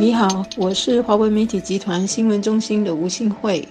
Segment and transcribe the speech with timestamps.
[0.00, 3.66] 你好，我是华为媒体集团新闻中心的吴信惠。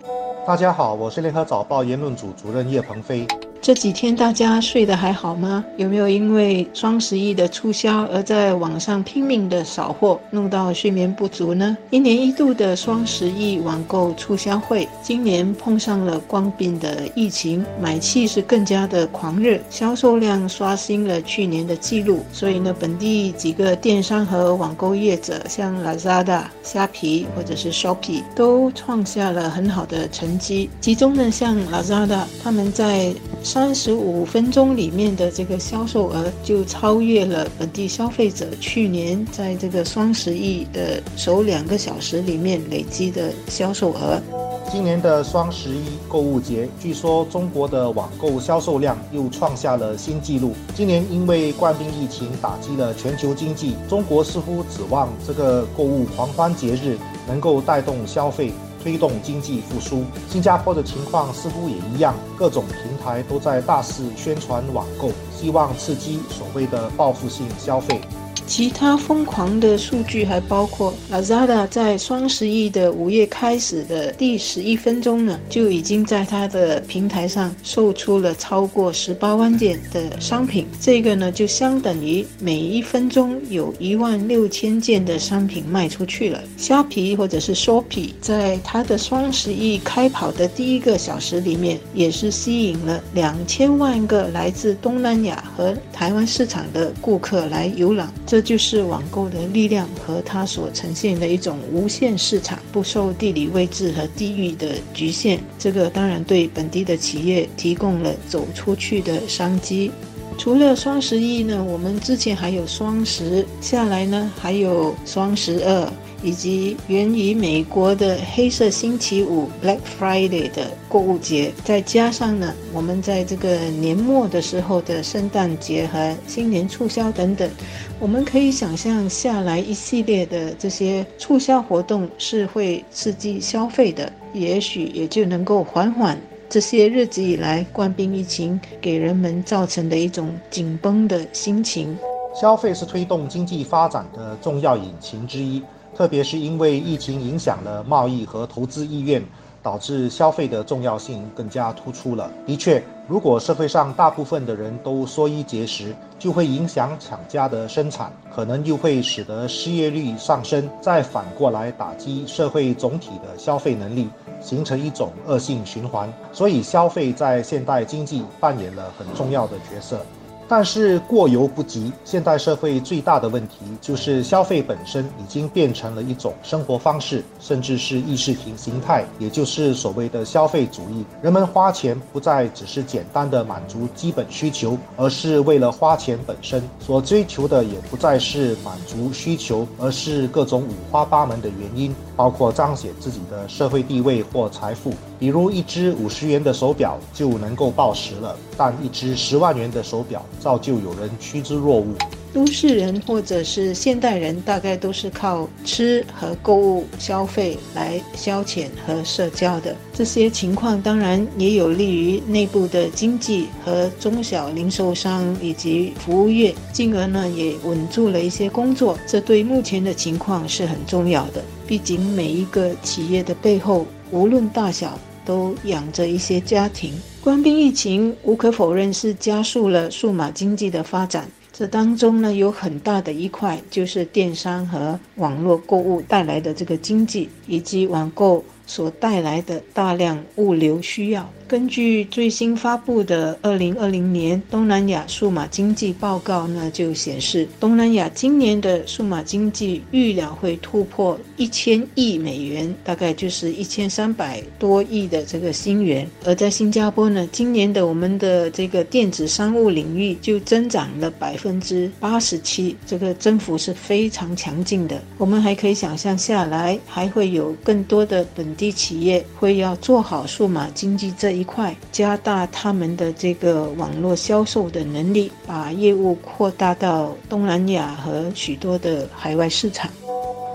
[0.46, 3.26] 大家好，我是联合早报言论组主任叶鹏飞。
[3.62, 5.64] 这几天大家睡得还好吗？
[5.76, 11.78] 有没有因为双十一的促销而在网上拼命的扫货，弄到睡眠不足呢？
[11.90, 22.24] 一年一度的双十一网购促销会，今年碰上了光病的疫情，买气是更加的狂热，销售量刷新了去年的记录。
[22.32, 30.70] 所以呢，本地几个电商和网购业者，像 Lazada、虾皮或者是 Shopee，都创下了很好的成绩。
[30.80, 33.14] 其中呢，像 Lazada，他们在
[33.48, 44.22] 三十五分钟里面的这个销售额就超越了本地消费者去年在这个双十一的首两个小时里面累积的销售额。
[44.70, 50.52] 今年的双十一购物节，据说中国的网购销售量又创下了新纪录。
[50.76, 58.52] 今年因为冠病疫情打击了全球经济，中国似乎指望这个购物狂欢节日能够带动消费。
[58.82, 68.00] 推动经济复苏，新加坡的情况似乎也一样，各种平台都在大肆宣传网购，希望刺激所谓的报复性消费。
[68.48, 80.66] 其他疯狂的数据还包括，Lazada 在双十一的午夜开始的第十一分钟呢，就已经在它的平台上售出了超过十八万件的商品。
[80.80, 86.42] 这个呢，就相等于每一分钟有一万六千件的商品卖出去了。
[86.56, 98.10] 虾皮或者是 Shopee 在它的双十一开跑的第一个小时里面，也是吸引了两千万个来自东南亚和台湾市场的顾客来游览。
[98.26, 105.40] 这这就是网购的力量和它所呈现的一种无限市场，不受地理位置和地域的局限。
[105.58, 109.90] 这个当然对本地的企业提供了走出去的商机。
[110.38, 115.92] 除了双十一呢，我们之前还有双十，下来呢还有双十二。
[116.28, 127.50] 以及源于美国的黑色星期五 （Black Friday） 的购物节，再加上呢，我们在这个年末的时候的圣诞节和新年促销等等，
[127.98, 136.20] 我们可以想象下来一系列的这些促销活动是会刺激消费的，也许也就能够缓缓
[136.50, 141.98] 这些日子以来冠病疫情给人们造成的一种紧绷的心情。
[142.36, 145.64] 消费是推动经济发展的重要引擎之一。
[145.98, 149.20] 特别是因为疫情影响了贸易和投资意愿，
[149.64, 152.30] 导致消费的重要性更加突出了。
[152.46, 164.08] 的确，如果社会上大部分的人都缩衣节食，就会影响厂家的生产，可能又会使得失业率上升，再反过来打击社会总体的消费能力，
[164.40, 166.14] 形成一种恶性循环。
[166.32, 170.00] 所以，消费在现代经济扮演了很重要的角色。
[170.48, 181.06] 但是过犹不及，现代社会最大的问题就是消费本身已经变成了一种生活方式，甚至是意识形形态，也就是所谓的消费主义。
[181.22, 194.94] 人们花钱不再只是简单的满足基本需求，而是为了花钱本身所追求的也不再是满足需求，而是各种五花八门的原因，包括彰显自己的社会地位或财富。
[195.20, 200.24] 比如一只五十元的手表就能够报时了，但一只十万元的手表。
[200.40, 201.96] 造就有人趋之若鹜。
[202.34, 209.76] 都市人或者是现代人，大概都是靠吃和购物消费来消遣和社交的。
[209.94, 219.00] 这些情况当然也有利于内部的经济和中小零售商以及服务业，进而呢也稳住了一些工作。
[219.08, 221.42] 这对目前的情况是很重要的。
[221.66, 226.94] 毕竟每一个企业的背后，无论大小，都养着一些家庭。
[227.22, 241.30] 官兵疫情无可否认是加速了数码经济的发展，这当中呢有很大的一块就是电商和网络购物带来的这个经济，以及网购所带来的大量物流需要。
[241.48, 256.06] 根据最新发布的二零二零年东南亚数码经济报告呢，就显示东南亚今年的数码经济预料会突破一千亿美元，大概就是一千三百多亿的这个新元。
[256.26, 265.02] 而在新加坡呢，今年的我们的这个电子商务领域就增长了百分之八十七，这个增幅是非常强劲的。
[265.18, 271.37] 我们还可以想象下来，还会有更多的本地企业会要做好数码经济这。
[271.38, 279.92] 一块加大他们的这个网络销售的能力，把业务扩大到东南亚和许多的海外市场。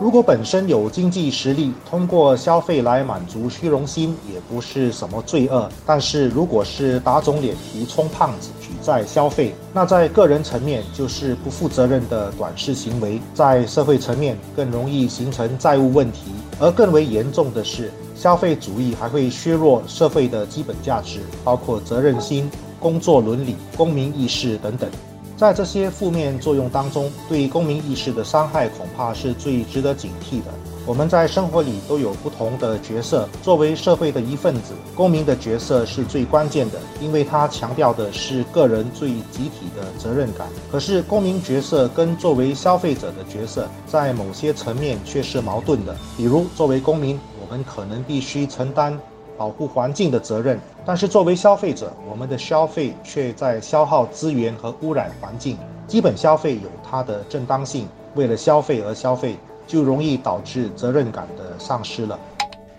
[0.01, 5.71] 如果本身有经济实力，通过消费来满足虚荣心，也不是什么罪恶。
[5.87, 16.33] 但是如果是打肿脸皮充胖子，举债消费，那在个人层面就是不负责任的短视行为，在社会层面更容易形成债务问题。
[16.59, 24.91] 而更为严重的是，消费主义还会削弱社会的基本价值，包括责任心、工作伦理、公民意识等等。
[25.37, 30.53] 在这些负面作用当中，对公民意识的伤害恐怕是最值得警惕的。
[30.85, 40.49] 我们在生活里都有不同的角色，作为社会的一份子，公民的角色是最关键的，因为它强调的是个人最集体的责任感。
[40.71, 45.97] 可是，公民角色跟作为消费者的角色，在某些层面却是矛盾的。
[46.17, 47.19] 比如，作为公民，
[47.53, 48.99] 我们可能必须承担。
[49.37, 55.59] 保护环境的责任，但是作为消费者，我们的消费却在消耗资源和污染环境。
[55.87, 62.19] 基本消费有它的正当性，为了消费而消费，就容易导致责任感的丧失了。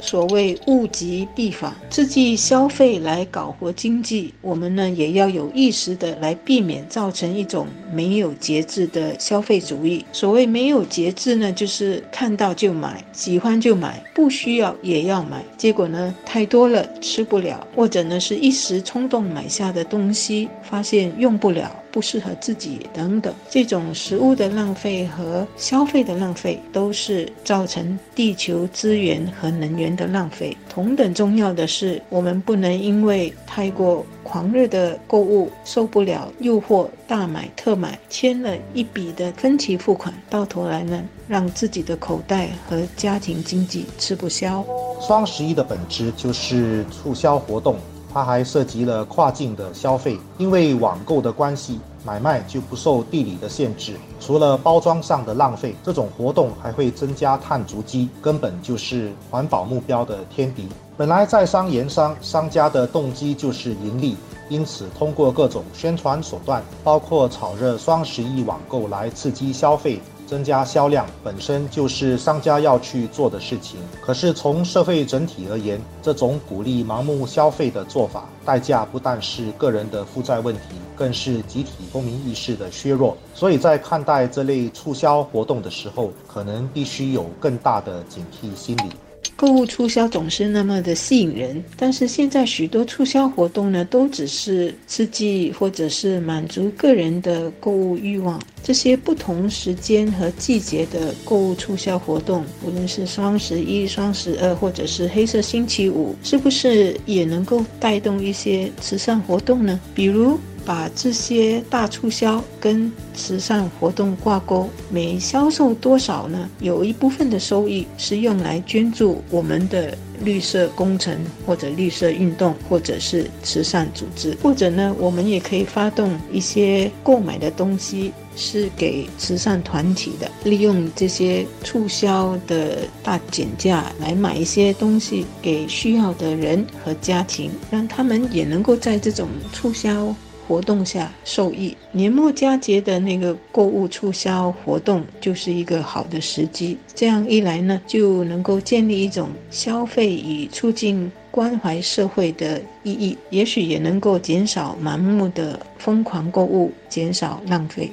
[0.03, 10.05] 所谓物极必反，刺激消费来搞活经济，我们呢也要有意识的来避免造成一种没有节制的消费主义。
[10.11, 21.71] 所谓没有节制呢，就是看到就买，喜欢就买，不需要也要买，结果呢太多了吃不了，或者呢是一时冲动买下的东西，发现用不了。
[21.93, 30.57] 不适合自己等等，这种食物的浪费和消费的浪费，都是造成地球资源和能源的浪费。
[30.67, 44.65] 同等重要的是，我们不能因为太过狂热的购物，受不了诱惑，大买特买，签了一笔的分期付款，到头来呢，让自己的口袋和家庭经济吃不消。
[44.99, 47.77] 双十一的本质就是促销活动。
[48.13, 53.95] 它还涉及了跨境的消费，因为网购的关系，买卖就不受地理的限制。
[54.19, 60.67] 除了包装上的浪费，这种活动还会增加碳足迹，根本就是环保目标的天敌。
[60.95, 64.15] 本来在商言商，商家的动机就是盈利，
[64.47, 69.99] 因此通过各种宣传手段，包括炒热双十一网购来刺激消费。
[70.33, 80.61] 增加销量本身就是商家要去做的事情，可是从社会整体而言，这种鼓励盲目消费的做法，代价不但是个人的负债问题，
[80.95, 83.15] 更是集体公民意识的削弱。
[83.35, 89.12] 所以在看待这类促销活动的时候，可能必须有更大的警惕心理。
[89.43, 98.41] 购物促销总是那么的吸引人，但是现在许多促销活动呢，都只是刺激或者是满足个人的购物欲望。
[98.63, 109.77] 这些不同时间和季节的购物促销活动，无论是双十一、双十二，或者是黑色星期五，是不是也能够带动一些慈善活动呢？
[109.93, 110.39] 比如。
[110.65, 116.49] 把这些大促销跟慈善活动挂钩，每销售多少呢？
[116.59, 140.15] 有一部分的收益是用来捐助我们的绿色工程，或者绿色运动，或者是慈善组织，或者呢，我们也可以发动一些购买的东西是给慈善团体的，利用这些促销的大减价来买一些东西给需要的人和家庭，让他们也能够在这种促销。
[140.47, 146.77] 活动下受益，年末佳节的那个购物促销活动就是一个好的时机。
[146.93, 157.91] 这样一来呢，就能够建立一种消费与促进关怀社会的意义，也许也能够减少盲目的疯狂购物，减少浪费。